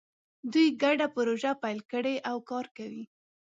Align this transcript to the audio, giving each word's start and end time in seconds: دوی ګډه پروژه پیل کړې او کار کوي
دوی 0.51 0.67
ګډه 0.83 1.07
پروژه 1.15 1.51
پیل 1.61 1.79
کړې 1.91 2.15
او 2.29 2.37
کار 2.49 2.65
کوي 2.77 3.03